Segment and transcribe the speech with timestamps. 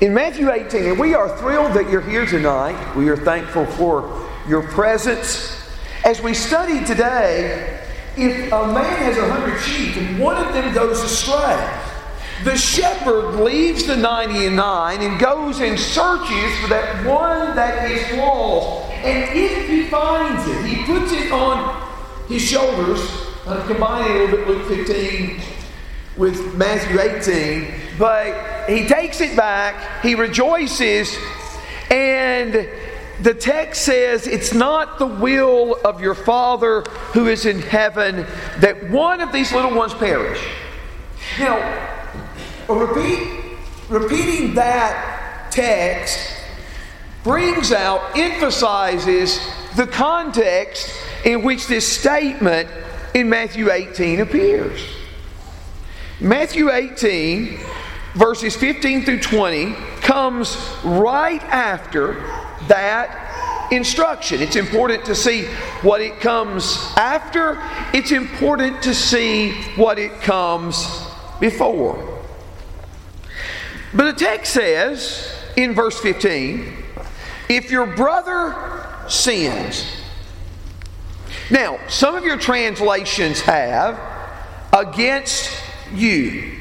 [0.00, 2.96] In Matthew 18, and we are thrilled that you're here tonight.
[2.96, 5.62] We are thankful for your presence.
[6.06, 7.86] As we study today,
[8.16, 11.54] if a man has a hundred sheep and one of them goes astray,
[12.44, 18.90] the shepherd leaves the 99 and goes and searches for that one that is lost.
[19.04, 21.92] And if he finds it, he puts it on
[22.26, 23.06] his shoulders.
[23.46, 25.59] I'm combining a little bit Luke 15
[26.16, 27.74] with Matthew 18.
[27.98, 31.16] But he takes it back, he rejoices,
[31.90, 32.68] and
[33.20, 38.26] the text says it's not the will of your Father who is in heaven
[38.58, 40.40] that one of these little ones perish.
[41.38, 41.58] Now,
[42.68, 46.18] repeat, repeating that text
[47.22, 49.38] brings out, emphasizes
[49.76, 50.90] the context
[51.24, 52.68] in which this statement
[53.14, 54.80] in Matthew 18 appears.
[56.20, 57.58] Matthew 18,
[58.14, 62.14] verses 15 through 20, comes right after
[62.68, 64.42] that instruction.
[64.42, 65.46] It's important to see
[65.82, 67.58] what it comes after,
[67.94, 70.86] it's important to see what it comes
[71.40, 72.22] before.
[73.94, 76.70] But the text says in verse 15,
[77.48, 79.86] if your brother sins,
[81.50, 83.98] now, some of your translations have
[84.72, 85.50] against
[85.92, 86.58] you.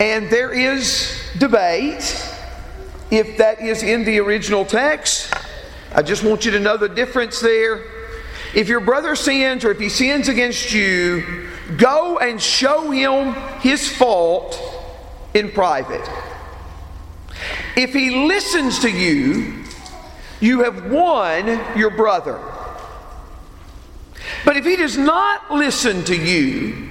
[0.00, 2.30] And there is debate
[3.10, 5.32] if that is in the original text.
[5.92, 7.84] I just want you to know the difference there.
[8.54, 13.88] If your brother sins or if he sins against you, go and show him his
[13.96, 14.60] fault
[15.34, 16.08] in private.
[17.76, 19.64] If he listens to you,
[20.40, 22.40] you have won your brother.
[24.44, 26.90] But if he does not listen to you,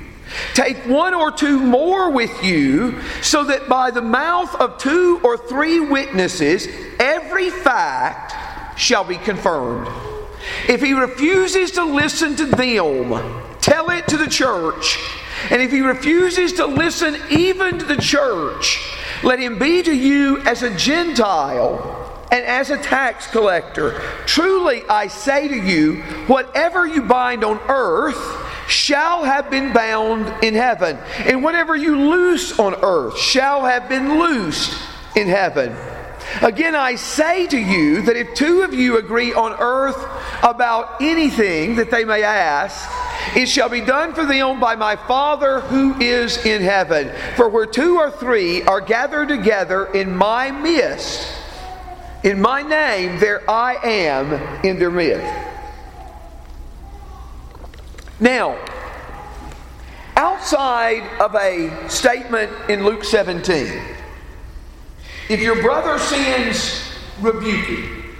[0.54, 5.38] take one or two more with you, so that by the mouth of two or
[5.38, 6.68] three witnesses
[7.00, 8.34] every fact
[8.80, 9.88] shall be confirmed.
[10.68, 15.00] If he refuses to listen to them, tell it to the church.
[15.50, 18.80] And if he refuses to listen even to the church,
[19.24, 22.00] let him be to you as a Gentile
[22.32, 24.02] and as a tax collector.
[24.26, 28.43] Truly, I say to you, whatever you bind on earth
[28.74, 34.20] shall have been bound in heaven, and whatever you loose on earth shall have been
[34.20, 34.78] loosed
[35.16, 35.76] in heaven.
[36.42, 39.98] Again, I say to you that if two of you agree on earth
[40.42, 42.90] about anything that they may ask,
[43.36, 47.12] it shall be done for them by my Father who is in heaven.
[47.36, 51.28] For where two or three are gathered together in my midst,
[52.24, 54.34] in my name, there I am
[54.66, 55.53] in their midst.
[58.24, 58.58] Now,
[60.16, 63.82] outside of a statement in Luke 17,
[65.28, 66.90] if your brother sins,
[67.20, 68.16] rebuke him.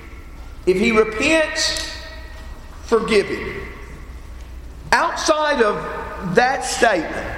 [0.66, 1.90] If he repents,
[2.84, 3.66] forgive him.
[4.92, 7.38] Outside of that statement,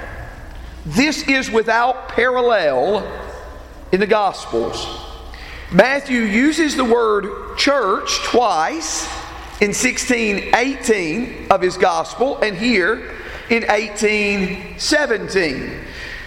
[0.86, 3.06] this is without parallel
[3.92, 4.88] in the Gospels.
[5.70, 9.06] Matthew uses the word church twice
[9.60, 13.10] in 1618 of his gospel and here
[13.48, 15.60] in 1817.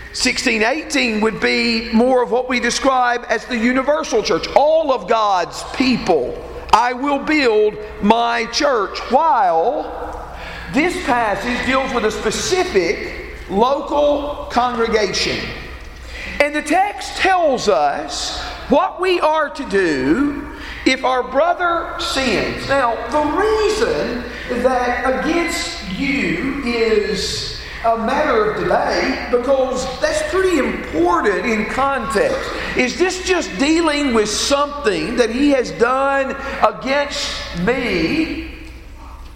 [0.09, 5.63] 1618 would be more of what we describe as the universal church, all of God's
[5.75, 6.43] people.
[6.73, 8.97] I will build my church.
[9.11, 10.35] While
[10.73, 15.39] this passage deals with a specific local congregation.
[16.39, 18.39] And the text tells us
[18.69, 20.58] what we are to do
[20.89, 22.67] if our brother sins.
[22.67, 24.23] Now, the reason
[24.63, 32.49] that against you is a matter of debate because that's pretty important in context.
[32.75, 36.35] Is this just dealing with something that he has done
[36.67, 38.51] against me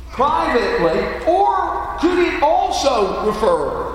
[0.10, 3.93] privately, or could it also refer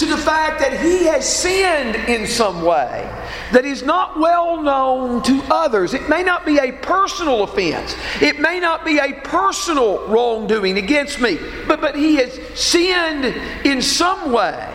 [0.00, 3.08] to the fact that he has sinned in some way
[3.52, 5.92] that is not well known to others.
[5.92, 11.20] It may not be a personal offense, it may not be a personal wrongdoing against
[11.20, 11.38] me,
[11.68, 13.26] but, but he has sinned
[13.64, 14.66] in some way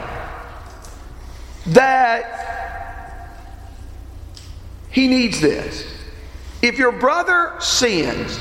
[1.68, 2.36] that
[4.92, 5.86] he needs this.
[6.62, 8.38] If your brother sins,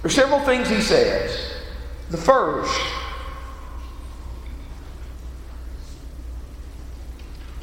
[0.00, 1.38] there are several things he says.
[2.10, 2.78] The first,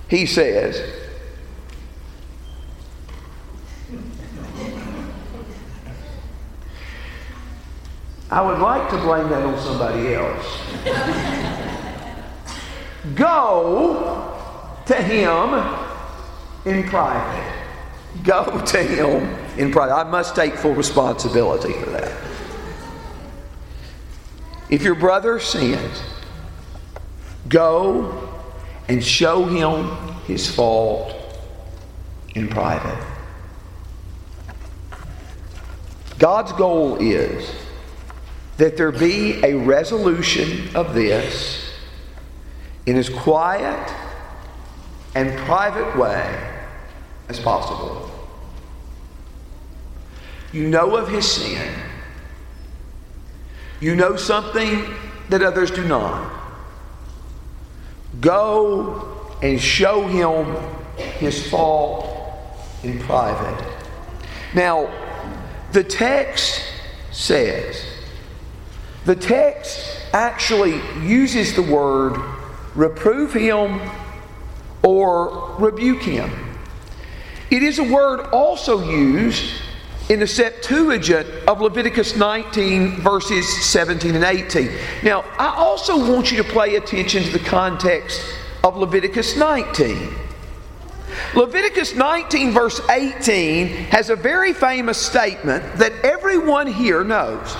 [0.10, 0.82] he says,
[8.32, 10.46] I would like to blame that on somebody else.
[13.16, 14.36] Go
[14.86, 15.54] to him
[16.66, 17.66] in private.
[18.24, 19.96] Go to him in private.
[19.96, 22.12] I must take full responsibility for that.
[24.70, 26.04] If your brother sins,
[27.48, 28.29] go
[28.90, 31.16] and show him his fault
[32.34, 33.06] in private.
[36.18, 37.50] God's goal is
[38.58, 41.72] that there be a resolution of this
[42.88, 43.94] in as quiet
[45.16, 46.52] and private way
[47.30, 48.10] as possible.
[50.52, 51.74] You know of his sin.
[53.80, 54.84] You know something
[55.30, 56.39] that others do not.
[58.19, 60.56] Go and show him
[61.18, 62.06] his fault
[62.83, 63.66] in private.
[64.54, 64.89] Now,
[65.71, 66.63] the text
[67.12, 67.83] says,
[69.06, 69.80] the text
[70.13, 72.19] actually uses the word
[72.75, 73.81] reprove him
[74.83, 76.31] or rebuke him.
[77.50, 79.54] It is a word also used
[80.10, 84.72] in the Septuagint of Leviticus 19, verses 17 and 18.
[85.04, 88.20] Now, I also want you to pay attention to the context
[88.64, 90.16] of Leviticus 19.
[91.36, 97.56] Leviticus 19, verse 18, has a very famous statement that everyone here knows.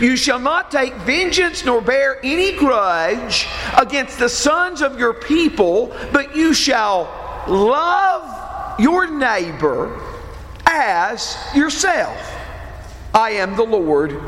[0.00, 5.96] You shall not take vengeance nor bear any grudge against the sons of your people,
[6.12, 7.04] but you shall
[7.48, 10.07] love your neighbor
[10.68, 12.16] as yourself.
[13.14, 14.20] I am the Lord.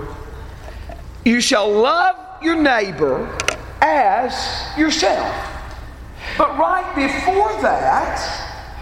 [1.24, 3.36] You shall love your neighbor
[3.82, 5.34] as yourself.
[6.38, 8.18] But right before that,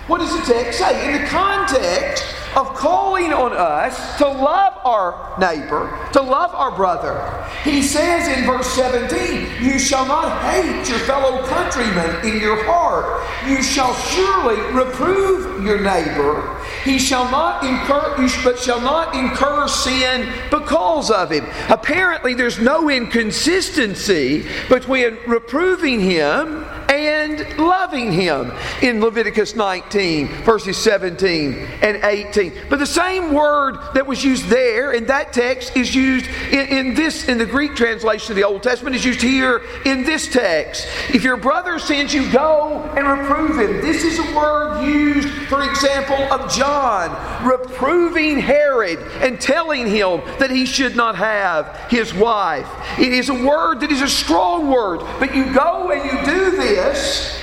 [0.06, 1.14] what does the text say?
[1.14, 2.25] In the context
[2.56, 7.46] of calling on us to love our neighbor, to love our brother.
[7.64, 13.24] He says in verse 17, You shall not hate your fellow countrymen in your heart.
[13.46, 16.56] You shall surely reprove your neighbor.
[16.84, 21.46] He shall not incur, but shall not incur sin because of him.
[21.68, 28.50] Apparently, there's no inconsistency between reproving him and loving him
[28.81, 32.52] in Leviticus 19, verses 17 and 18.
[32.70, 36.94] But the same word that was used there in that text is used in, in
[36.94, 40.87] this, in the Greek translation of the Old Testament, is used here in this text.
[41.11, 43.82] If your brother sins you, go and reprove him.
[43.82, 50.50] This is a word used, for example, of John reproving Herod and telling him that
[50.50, 52.69] he should not have his wife.
[52.99, 56.50] It is a word that is a strong word, but you go and you do
[56.56, 56.77] this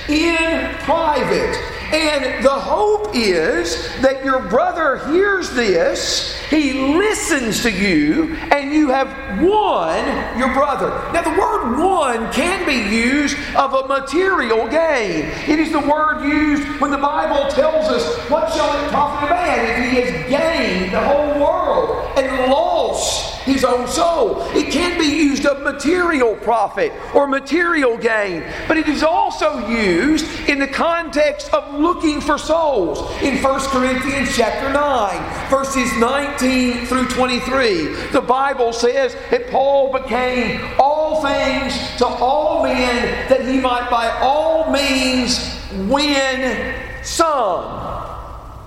[0.08, 1.56] in private.
[1.92, 8.88] And the hope is that your brother hears this, he listens to you, and you
[8.88, 9.08] have
[9.40, 10.88] won your brother.
[11.12, 15.30] Now, the word won can be used of a material gain.
[15.48, 19.32] It is the word used when the Bible tells us, What shall it profit a
[19.32, 24.42] man if he has gained the whole world and lost his own soul.
[24.54, 24.95] It can
[25.56, 31.78] of material profit or material gain, but it is also used in the context of
[31.78, 32.98] looking for souls.
[33.22, 40.74] In 1 Corinthians chapter 9, verses 19 through 23, the Bible says that Paul became
[40.78, 45.58] all things to all men that he might by all means
[45.88, 47.85] win some.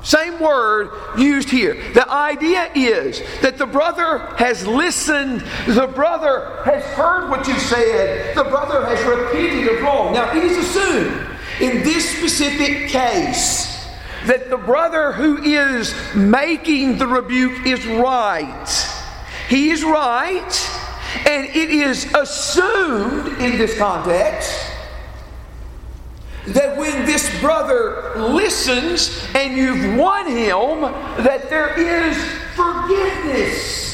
[0.09, 0.89] Same word
[1.19, 1.75] used here.
[1.93, 8.35] The idea is that the brother has listened, the brother has heard what you said,
[8.35, 10.13] the brother has repeated it wrong.
[10.13, 11.27] Now, it is assumed
[11.61, 13.87] in this specific case
[14.25, 18.67] that the brother who is making the rebuke is right.
[19.47, 20.69] He is right,
[21.27, 24.68] and it is assumed in this context
[26.53, 30.81] that when this brother listens and you've won him,
[31.23, 32.17] that there is
[32.55, 33.89] forgiveness.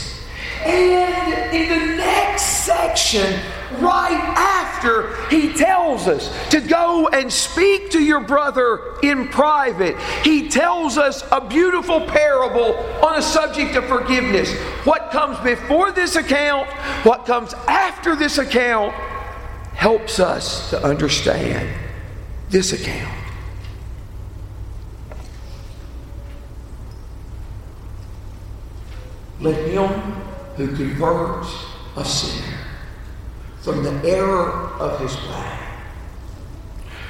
[0.63, 3.39] And in the next section,
[3.79, 9.99] right after, he tells us to go and speak to your brother in private.
[10.23, 14.51] He tells us a beautiful parable on a subject of forgiveness.
[14.85, 16.67] What comes before this account,
[17.03, 18.93] what comes after this account,
[19.73, 21.84] helps us to understand
[22.49, 23.13] this account.
[29.39, 29.87] Let him
[30.55, 31.53] who converts
[31.97, 32.57] a sinner
[33.61, 35.59] from the error of his way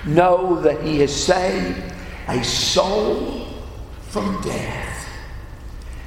[0.06, 1.94] know that he has saved
[2.27, 3.48] a soul
[4.10, 5.10] from death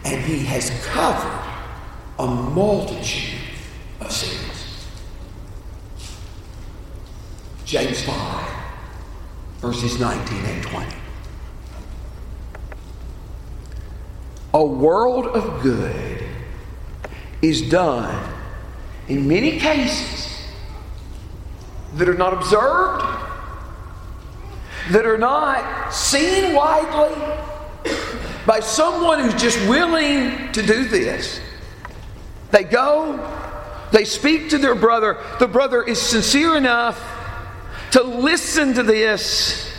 [0.04, 1.44] and he has covered
[2.18, 3.40] a multitude
[4.00, 4.86] of sins.
[7.64, 8.57] James 5
[9.60, 10.98] verses 19 and 20.
[14.54, 16.24] a world of good
[17.42, 18.34] is done
[19.08, 20.36] in many cases
[21.94, 23.04] that are not observed,
[24.90, 27.14] that are not seen widely
[28.46, 31.40] by someone who's just willing to do this.
[32.50, 33.16] They go,
[33.92, 35.18] they speak to their brother.
[35.38, 36.98] The brother is sincere enough
[37.92, 39.72] to listen to this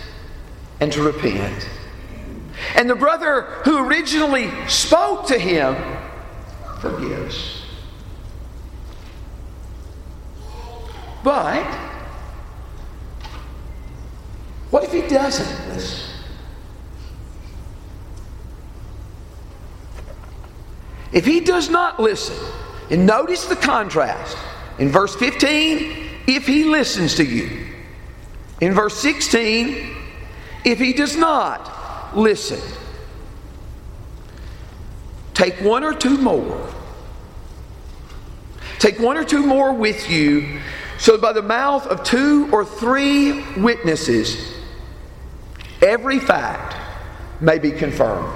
[0.79, 1.69] and to repent.
[2.75, 5.75] And the brother who originally spoke to him
[6.79, 7.63] forgives.
[11.23, 11.65] But
[14.69, 16.09] what if he doesn't listen?
[21.11, 22.37] If he does not listen,
[22.91, 24.37] and notice the contrast
[24.77, 27.68] in verse 15, if he listens to you.
[28.61, 29.95] In verse 16,
[30.65, 32.59] if he does not listen.
[35.33, 36.69] Take one or two more.
[38.79, 40.59] Take one or two more with you,
[40.97, 44.53] so by the mouth of two or three witnesses,
[45.81, 46.75] every fact
[47.41, 48.33] may be confirmed.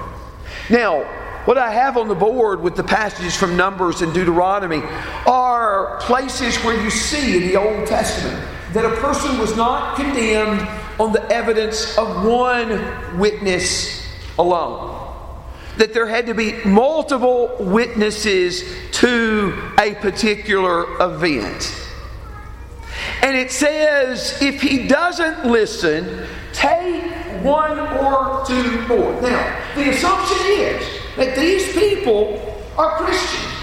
[0.70, 1.04] Now,
[1.46, 4.82] what I have on the board with the passages from Numbers and Deuteronomy
[5.26, 10.68] are places where you see in the Old Testament that a person was not condemned
[11.00, 15.00] on the evidence of one witness alone.
[15.78, 18.64] That there had to be multiple witnesses
[18.94, 21.76] to a particular event.
[23.22, 27.04] And it says, if he doesn't listen, take
[27.44, 29.20] one or two more.
[29.22, 32.40] Now, the assumption is that these people
[32.78, 33.54] are Christians.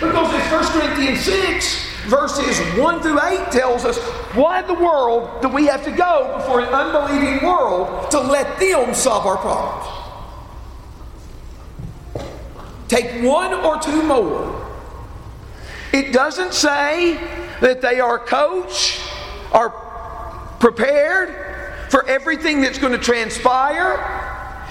[0.00, 3.96] Because in 1 Corinthians 6, verses 1 through 8 tells us
[4.34, 8.58] why in the world do we have to go before an unbelieving world to let
[8.58, 9.96] them solve our problems?
[12.88, 14.66] Take one or two more.
[15.92, 17.14] It doesn't say
[17.60, 19.00] that they are coached
[19.52, 19.70] are
[20.58, 23.94] prepared for everything that's going to transpire.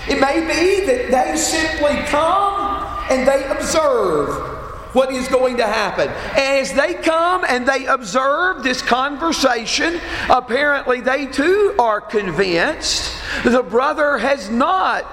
[0.09, 4.58] It may be that they simply come and they observe
[4.93, 6.09] what is going to happen.
[6.35, 14.17] As they come and they observe this conversation, apparently they too are convinced the brother
[14.17, 15.05] has not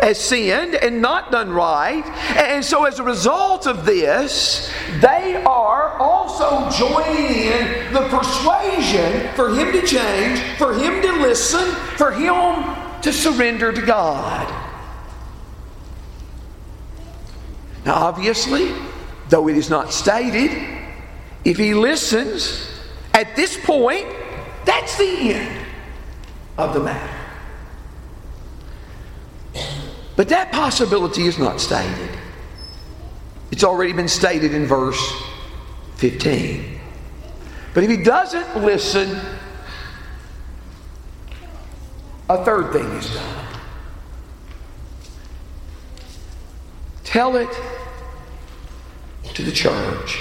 [0.00, 2.04] has sinned and not done right.
[2.36, 9.50] And so, as a result of this, they are also joining in the persuasion for
[9.50, 14.61] him to change, for him to listen, for him to surrender to God.
[17.84, 18.72] Now, obviously,
[19.28, 20.50] though it is not stated,
[21.44, 22.68] if he listens
[23.14, 24.06] at this point,
[24.64, 25.66] that's the end
[26.56, 27.18] of the matter.
[30.14, 32.10] But that possibility is not stated.
[33.50, 35.00] It's already been stated in verse
[35.96, 36.80] 15.
[37.74, 39.18] But if he doesn't listen,
[42.28, 43.46] a third thing is done.
[47.04, 47.48] Tell it
[49.34, 50.18] to the church.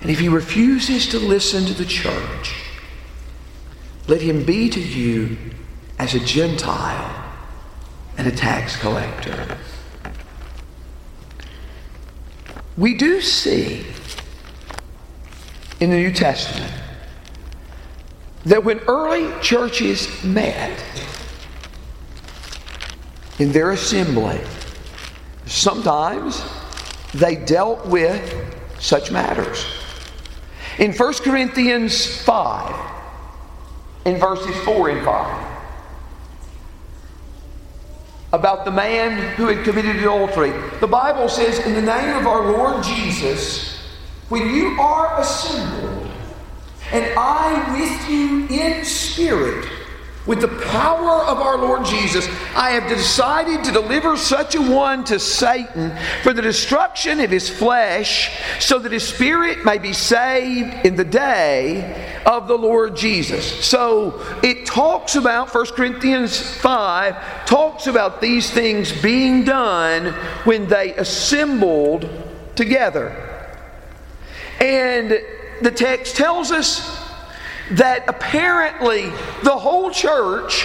[0.00, 2.54] And if he refuses to listen to the church,
[4.08, 5.36] let him be to you
[5.98, 7.24] as a Gentile
[8.18, 9.58] and a tax collector.
[12.76, 13.86] We do see
[15.78, 16.72] in the New Testament
[18.44, 20.82] that when early churches met
[23.38, 24.40] in their assembly,
[25.52, 26.42] sometimes
[27.12, 28.20] they dealt with
[28.80, 29.64] such matters.
[30.78, 32.90] In 1 Corinthians 5,
[34.06, 35.48] in verses 4 and 5,
[38.32, 42.50] about the man who had committed adultery, the Bible says, In the name of our
[42.50, 43.76] Lord Jesus,
[44.30, 46.10] when you are assembled,
[46.90, 49.68] and I with you in spirit,
[50.24, 55.02] with the power of our Lord Jesus, I have decided to deliver such a one
[55.04, 60.86] to Satan for the destruction of his flesh, so that his spirit may be saved
[60.86, 63.64] in the day of the Lord Jesus.
[63.64, 70.12] So it talks about, 1 Corinthians 5 talks about these things being done
[70.44, 72.08] when they assembled
[72.54, 73.28] together.
[74.60, 75.20] And
[75.62, 77.01] the text tells us
[77.72, 79.06] that apparently
[79.42, 80.64] the whole church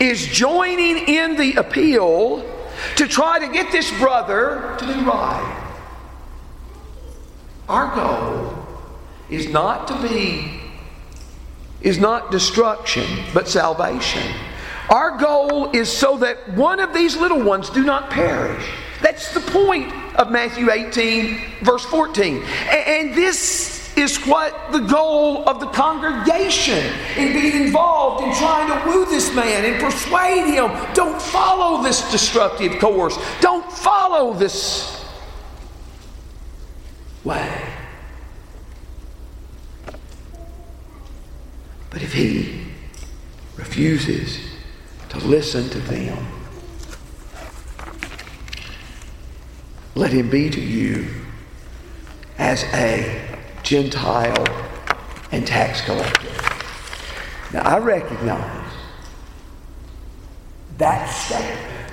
[0.00, 2.44] is joining in the appeal
[2.96, 5.58] to try to get this brother to do right.
[7.68, 8.66] Our goal
[9.30, 10.60] is not to be
[11.80, 14.22] is not destruction but salvation.
[14.88, 18.64] Our goal is so that one of these little ones do not perish.
[19.00, 22.42] That's the point of Matthew 18, verse 14.
[22.70, 28.88] And this is what the goal of the congregation in being involved in trying to
[28.88, 30.70] woo this man and persuade him.
[30.94, 33.18] Don't follow this destructive course.
[33.40, 35.04] Don't follow this
[37.24, 37.72] way.
[41.90, 42.64] But if he
[43.56, 44.38] refuses
[45.10, 46.26] to listen to them,
[49.94, 51.06] let him be to you
[52.38, 53.31] as a
[53.62, 54.46] Gentile
[55.30, 56.28] and tax collector.
[57.52, 58.72] Now, I recognize
[60.78, 61.92] that statement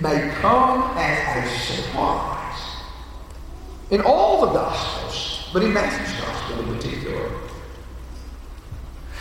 [0.00, 2.60] may come as a surprise
[3.90, 7.30] in all the Gospels, but in Matthew's Gospel in particular.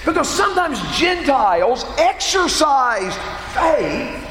[0.06, 3.18] Because sometimes Gentiles exercised
[3.54, 4.30] faith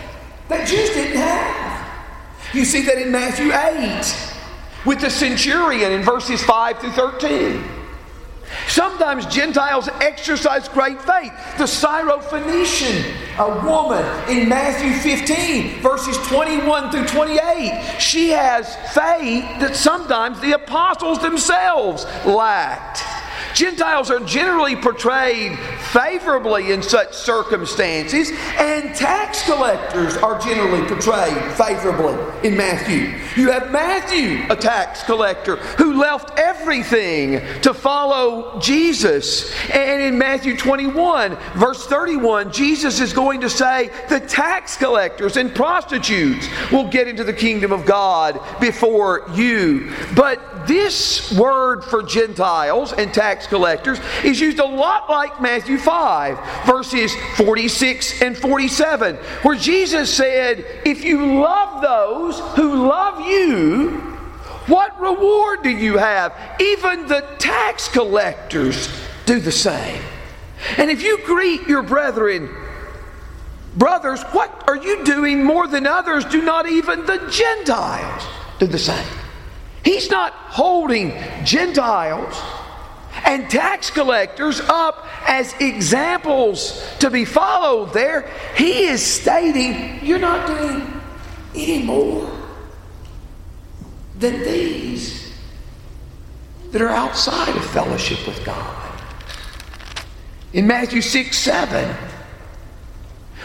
[0.48, 2.54] that Jews didn't have.
[2.54, 4.25] You see that in Matthew 8
[4.86, 7.62] with the centurion in verses 5 through 13.
[8.68, 11.32] Sometimes Gentiles exercise great faith.
[11.58, 19.74] The Syrophoenician, a woman in Matthew 15, verses 21 through 28, she has faith that
[19.74, 23.02] sometimes the apostles themselves lacked.
[23.56, 25.58] Gentiles are generally portrayed
[25.90, 33.18] favorably in such circumstances, and tax collectors are generally portrayed favorably in Matthew.
[33.34, 39.50] You have Matthew, a tax collector, who left everything to follow Jesus.
[39.70, 45.54] And in Matthew 21, verse 31, Jesus is going to say, The tax collectors and
[45.54, 49.90] prostitutes will get into the kingdom of God before you.
[50.14, 56.66] But this word for Gentiles and tax collectors is used a lot like Matthew 5,
[56.66, 64.16] verses 46 and 47, where Jesus said, If you love those who love you,
[64.66, 66.34] what reward do you have?
[66.60, 68.88] Even the tax collectors
[69.24, 70.02] do the same.
[70.78, 72.50] And if you greet your brethren,
[73.76, 76.24] brothers, what are you doing more than others?
[76.24, 78.24] Do not even the Gentiles
[78.58, 79.06] do the same.
[79.86, 81.12] He's not holding
[81.44, 82.36] Gentiles
[83.24, 88.28] and tax collectors up as examples to be followed there.
[88.56, 91.00] He is stating, You're not doing
[91.54, 92.28] any more
[94.18, 95.32] than these
[96.72, 99.00] that are outside of fellowship with God.
[100.52, 101.96] In Matthew 6 7,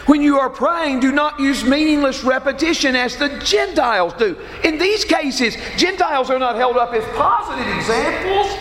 [0.06, 4.36] when you are praying, do not use meaningless repetition as the Gentiles do.
[4.64, 8.58] In these cases, Gentiles are not held up as positive examples.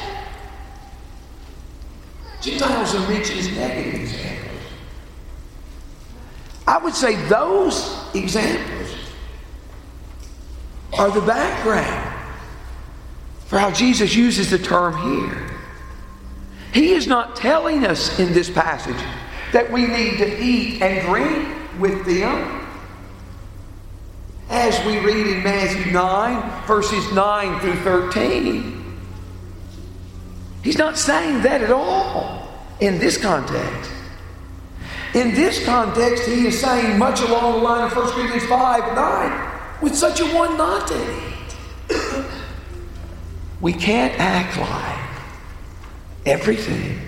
[2.41, 4.61] Gentiles are mentioned as negative examples.
[6.67, 8.95] I would say those examples
[10.93, 12.19] are the background
[13.45, 15.47] for how Jesus uses the term here.
[16.73, 18.95] He is not telling us in this passage
[19.51, 21.47] that we need to eat and drink
[21.79, 22.67] with them.
[24.49, 28.99] As we read in Matthew 9, verses 9 through 13.
[30.63, 32.47] He's not saying that at all
[32.79, 33.91] in this context.
[35.13, 39.81] In this context, he is saying much along the line of 1 Corinthians 5 9,
[39.81, 42.25] with such a one not to eat.
[43.61, 45.09] we can't act like
[46.25, 46.99] everything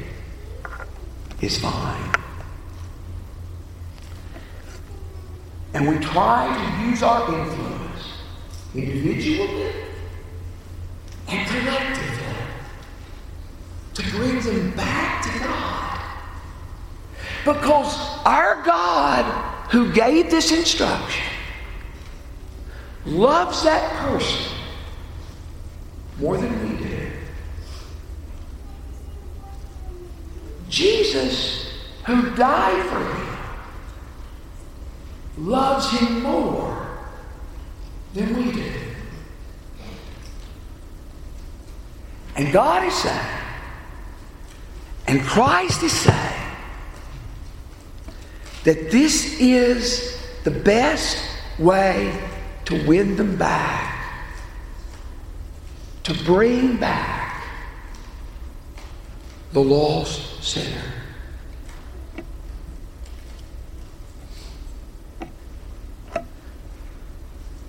[1.42, 2.12] is fine.
[5.74, 8.14] And we try to use our influence
[8.76, 9.74] individually
[11.28, 12.36] and collectively
[13.96, 16.00] to bring them back to God.
[17.46, 19.26] Because our God,
[19.72, 21.24] who gave this instruction,
[23.06, 24.52] loves that person
[26.20, 27.12] more than we do.
[30.70, 31.72] Jesus,
[32.06, 33.23] who died for him,
[35.38, 37.00] loves him more
[38.13, 38.72] than we do.
[42.36, 43.38] And God is saying,
[45.08, 46.39] and Christ is saying,
[48.63, 51.17] that this is the best
[51.60, 52.17] way
[52.65, 53.89] to win them back,
[56.04, 57.43] to bring back
[59.52, 60.93] the lost sinner.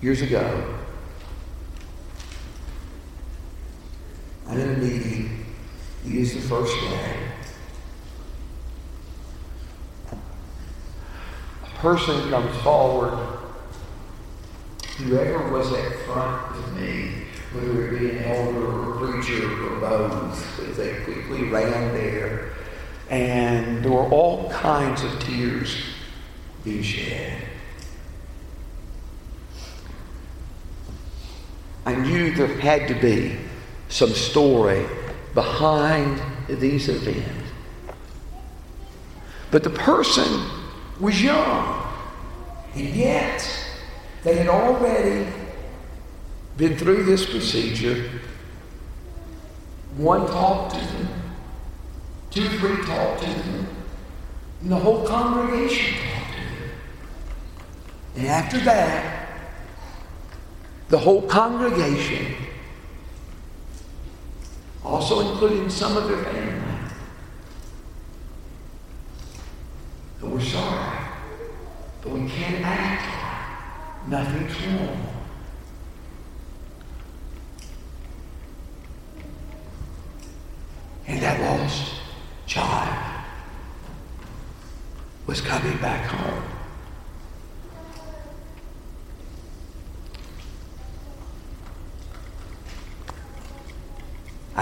[0.05, 0.75] Years ago.
[4.47, 5.47] I'm in a meeting.
[6.05, 7.17] It is the first day.
[11.63, 13.17] A person comes forward,
[14.97, 19.79] whoever was at front with me, whether it be an elder or a preacher or
[19.79, 22.51] both, they quickly ran there.
[23.09, 25.75] And there were all kinds of tears
[26.63, 27.44] being shed.
[31.85, 33.37] I knew there had to be
[33.89, 34.85] some story
[35.33, 37.51] behind these events.
[39.51, 40.49] But the person
[40.99, 41.87] was young,
[42.73, 43.47] and yet
[44.23, 45.31] they had already
[46.57, 48.09] been through this procedure.
[49.97, 51.07] One talked to them,
[52.31, 53.67] two, three talked to them,
[54.61, 56.69] and the whole congregation talked to them.
[58.15, 59.14] And after that,
[60.89, 62.35] the whole congregation,
[64.83, 66.61] also including some of their family,
[70.21, 70.99] that we're sorry,
[72.01, 75.07] but we can't act nothing's wrong.
[81.07, 81.93] And that lost
[82.45, 83.23] child
[85.25, 86.04] was coming back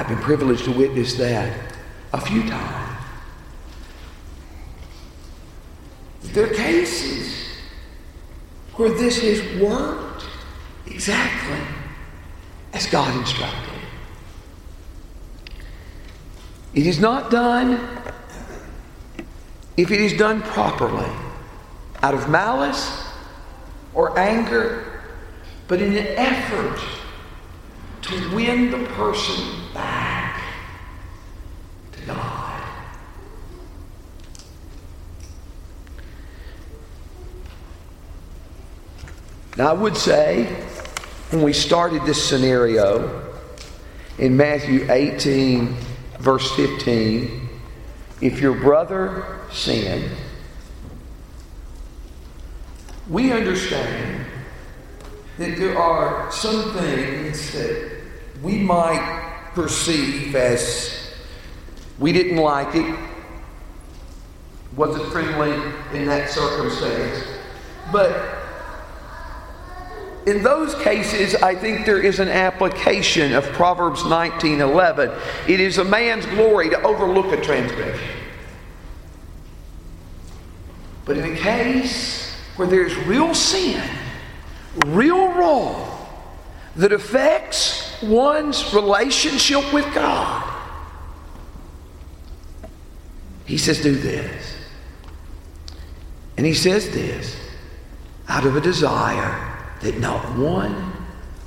[0.03, 1.57] I've been privileged to witness that
[2.11, 3.05] a few times.
[6.23, 7.45] There are cases
[8.75, 10.25] where this has worked
[10.87, 11.61] exactly
[12.73, 13.79] as God instructed.
[16.73, 17.79] It is not done
[19.77, 21.09] if it is done properly,
[22.01, 23.07] out of malice
[23.93, 25.01] or anger,
[25.69, 26.81] but in an effort
[28.01, 30.41] to win the person back
[31.93, 32.61] to God.
[39.55, 40.45] Now, I would say,
[41.29, 43.23] when we started this scenario
[44.17, 45.77] in Matthew 18,
[46.19, 47.49] verse 15,
[48.19, 50.09] if your brother sinned,
[53.07, 54.25] we understand
[55.37, 57.91] that there are some things that
[58.41, 61.13] we might perceive as
[61.99, 62.97] we didn't like it,
[64.75, 65.51] wasn't friendly
[65.95, 67.23] in that circumstance.
[67.91, 68.42] But
[70.25, 75.12] in those cases, I think there is an application of Proverbs 19:11.
[75.47, 78.07] It is a man's glory to overlook a transgression.
[81.05, 83.83] But in a case where there's real sin,
[84.86, 85.89] real wrong
[86.77, 90.49] that affects one's relationship with God,
[93.45, 94.55] he says, Do this.
[96.38, 97.36] And he says this
[98.29, 99.52] out of a desire
[99.83, 100.93] that not one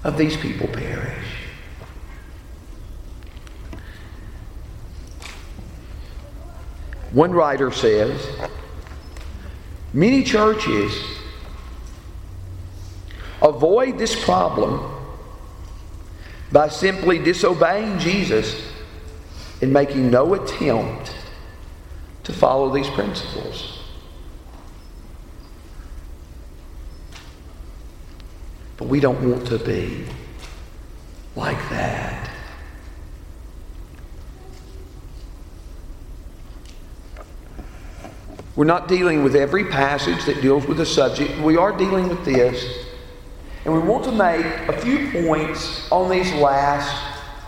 [0.05, 1.25] of these people perish.
[7.13, 8.27] One writer says
[9.93, 10.93] many churches
[13.41, 14.93] avoid this problem
[16.53, 18.71] by simply disobeying Jesus
[19.63, 21.15] and making no attempt
[22.25, 23.76] to follow these principles.
[28.77, 30.05] But we don't want to be
[31.35, 32.31] like that.
[38.55, 41.39] We're not dealing with every passage that deals with the subject.
[41.41, 42.87] We are dealing with this.
[43.65, 46.91] And we want to make a few points on these last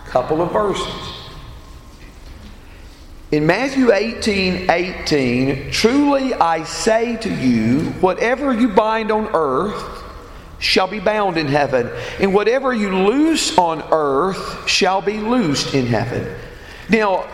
[0.07, 1.19] couple of verses.
[3.31, 9.98] In Matthew 18 18, truly I say to you, whatever you bind on earth
[10.59, 11.91] shall be bound in heaven,
[12.21, 16.35] and whatever you loose on earth shall be loosed in heaven.
[16.89, 17.27] Now,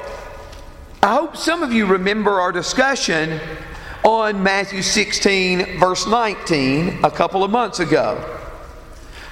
[1.03, 3.41] I hope some of you remember our discussion
[4.05, 8.44] on Matthew 16, verse 19, a couple of months ago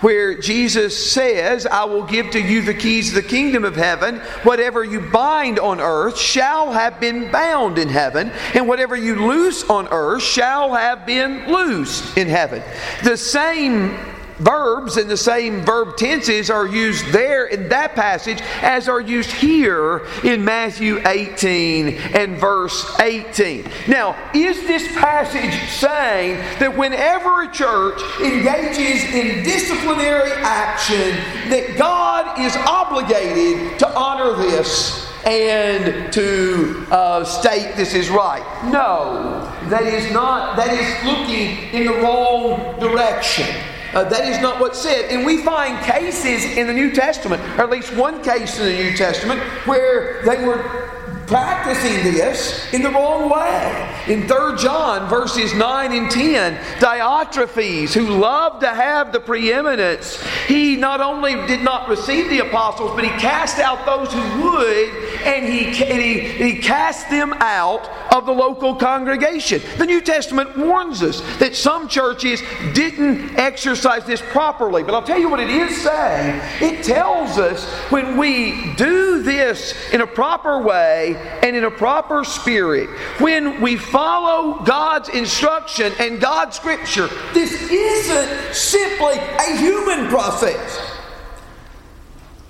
[0.03, 4.19] where Jesus says, I will give to you the keys of the kingdom of heaven.
[4.43, 9.69] Whatever you bind on earth shall have been bound in heaven, and whatever you loose
[9.71, 12.63] on earth shall have been loosed in heaven.
[13.03, 13.97] The same
[14.43, 19.31] verbs and the same verb tenses are used there in that passage as are used
[19.31, 23.69] here in Matthew 18 and verse 18.
[23.89, 31.17] Now, is this passage saying that whenever a church engages in disciplinary action,
[31.51, 38.43] that God is obligated to honor this and to uh, state this is right.
[38.65, 43.47] No, that is not, that is looking in the wrong direction.
[43.95, 45.11] Uh, that is not what's said.
[45.11, 48.83] And we find cases in the New Testament, or at least one case in the
[48.83, 53.89] New Testament, where they were practicing this in the wrong way.
[54.07, 60.77] In 3 John verses 9 and 10, Diotrephes, who loved to have the preeminence, he
[60.77, 64.89] not only did not receive the apostles, but he cast out those who would,
[65.25, 69.63] and he, and he, he cast them out of the local congregation.
[69.79, 72.43] The New Testament warns us that some churches
[72.75, 74.83] didn't exercise this properly.
[74.83, 76.41] But I'll tell you what it is saying.
[76.61, 82.25] It tells us when we do this in a proper way, and in a proper
[82.25, 90.81] spirit, when we follow God's instruction and God's scripture, this isn't simply a human process.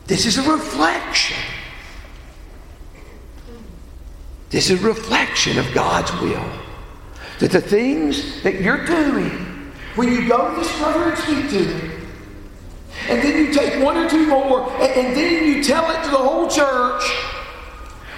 [0.06, 1.36] This is a reflection.
[4.52, 6.44] This is a reflection of God's will.
[7.38, 11.64] That the things that you're doing, when you go to this brother and speak to
[11.64, 12.08] him,
[13.08, 16.10] and then you take one or two more, and, and then you tell it to
[16.10, 17.02] the whole church,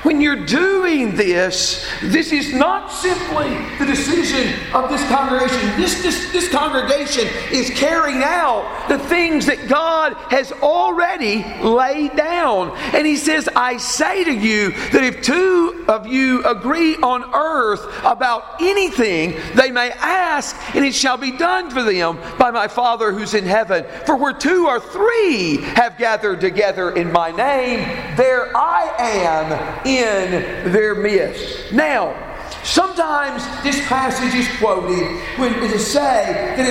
[0.04, 5.80] when you're doing this, this is not simply the decision of this congregation.
[5.80, 12.76] This, this, this congregation is carrying out the things that God has already laid down.
[12.92, 17.84] And He says, I say to you that if two of you agree on earth
[18.04, 23.10] about anything, they may ask, and it shall be done for them by my Father
[23.10, 23.86] who's in heaven.
[24.04, 27.80] For where two or three have gathered together in my name,
[28.16, 31.72] there I am in their midst.
[31.72, 32.14] Now,
[32.62, 36.68] sometimes this passage is quoted when to say that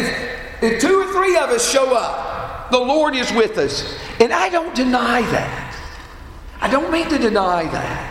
[0.61, 3.97] if, if two or three of us show up, the Lord is with us.
[4.19, 5.75] And I don't deny that.
[6.61, 8.09] I don't mean to deny that.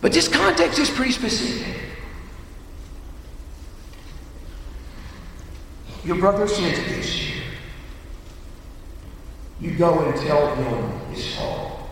[0.00, 1.80] But this context is pretty specific.
[6.04, 7.42] Your brother sins against you.
[9.60, 11.83] You go and tell him his fault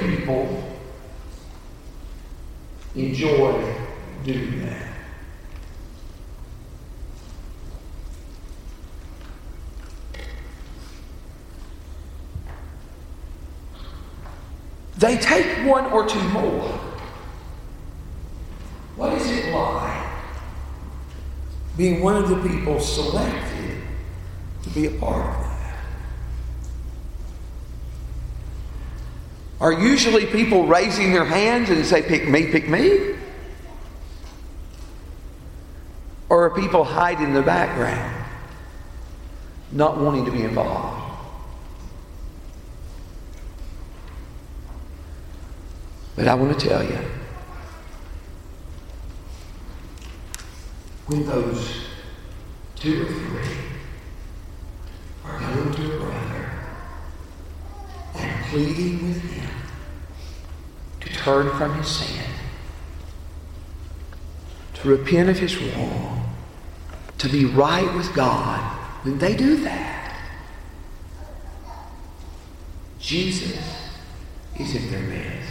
[0.00, 0.78] people
[2.94, 3.74] enjoy
[4.24, 4.88] doing that.
[14.98, 16.68] They take one or two more.
[18.96, 20.06] What is it like
[21.76, 23.80] being one of the people selected
[24.64, 25.47] to be a part of that?
[29.60, 33.16] Are usually people raising their hands and say, Pick me, pick me?
[36.28, 38.24] Or are people hiding in the background,
[39.72, 41.06] not wanting to be involved?
[46.14, 46.98] But I want to tell you,
[51.06, 51.86] when those
[52.74, 53.56] two or three
[55.24, 56.50] are going to a brother
[58.16, 59.50] and pleading with him,
[61.00, 62.24] to turn from his sin,
[64.74, 66.34] to repent of his wrong,
[67.18, 68.60] to be right with God,
[69.04, 70.16] when they do that,
[72.98, 73.58] Jesus
[74.58, 75.48] is in their midst.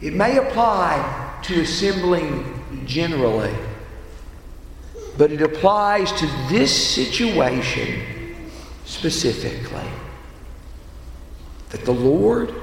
[0.00, 3.54] It may apply to assembling generally,
[5.16, 8.02] but it applies to this situation
[8.94, 9.90] specifically
[11.70, 12.54] that the Lord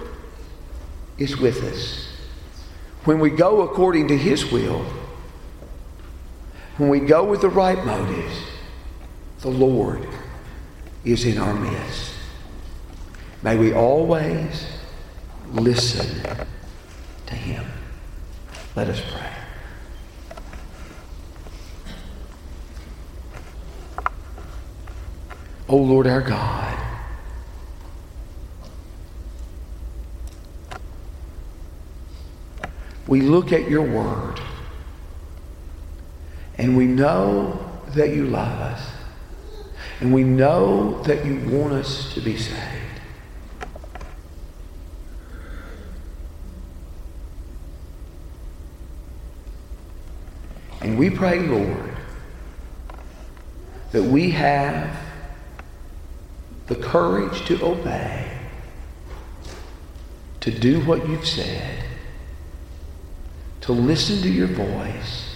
[1.17, 2.07] is with us.
[3.03, 4.85] When we go according to His will,
[6.77, 8.37] when we go with the right motives,
[9.41, 10.07] the Lord
[11.03, 12.13] is in our midst.
[13.43, 14.65] May we always
[15.51, 16.23] listen
[17.25, 17.65] to Him.
[18.75, 19.40] Let us pray.
[25.71, 26.77] O oh Lord our God,
[33.07, 34.41] we look at your word
[36.57, 37.57] and we know
[37.95, 38.85] that you love us
[40.01, 42.59] and we know that you want us to be saved.
[50.81, 51.95] And we pray, Lord,
[53.93, 55.10] that we have
[56.71, 58.25] the courage to obey,
[60.39, 61.83] to do what you've said,
[63.59, 65.35] to listen to your voice,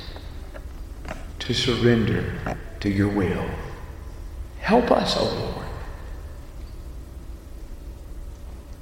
[1.40, 3.50] to surrender to your will.
[4.60, 5.66] Help us, O oh Lord.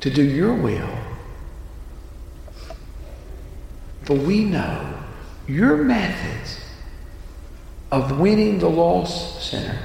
[0.02, 0.96] to do your will.
[4.04, 4.96] For we know
[5.48, 6.60] your methods
[7.92, 9.80] of winning the lost sinner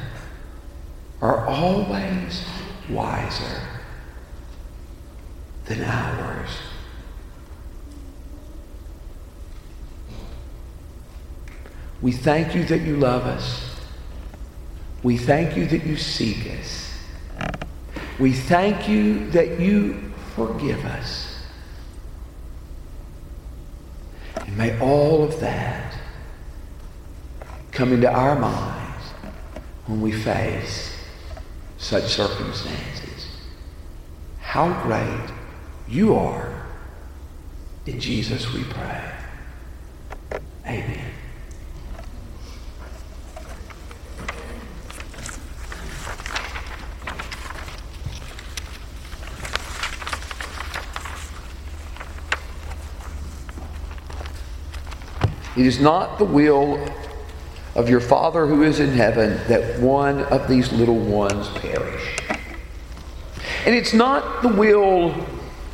[1.22, 2.44] are always
[2.90, 3.62] wiser
[5.66, 6.50] than ours.
[12.00, 13.76] We thank you that you love us.
[15.02, 16.92] We thank you that you seek us.
[18.18, 21.36] We thank you that you forgive us.
[24.36, 25.94] And may all of that
[27.70, 29.04] come into our minds
[29.86, 30.97] when we face
[31.78, 33.28] such circumstances.
[34.40, 35.30] How great
[35.88, 36.66] you are.
[37.86, 39.12] In Jesus we pray.
[40.66, 41.12] Amen.
[55.56, 56.78] It is not the will
[57.78, 62.18] of your Father who is in heaven that one of these little ones perish.
[63.64, 65.14] And it's not the will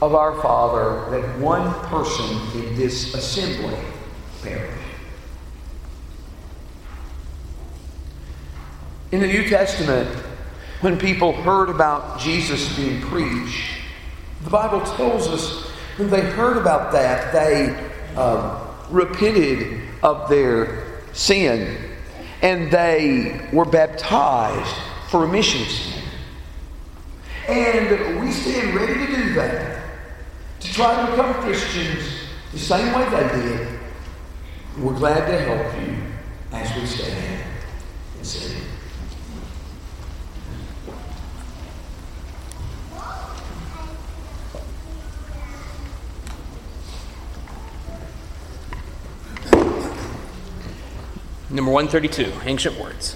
[0.02, 3.78] of our Father that one person in this assembly
[4.42, 4.82] perish.
[9.10, 10.10] In the New Testament,
[10.82, 13.78] when people heard about Jesus being preached,
[14.42, 17.70] the Bible tells us when they heard about that, they
[18.20, 21.92] um, repented of their sin
[22.42, 24.74] and they were baptized
[25.08, 26.02] for remission of sin.
[27.48, 29.82] And we stand ready to do that,
[30.60, 32.04] to try to become Christians
[32.52, 33.80] the same way they did.
[34.78, 35.96] We're glad to help you
[36.52, 37.44] as we stand
[38.16, 38.62] and sing.
[51.54, 53.14] Number 132, Ancient Words.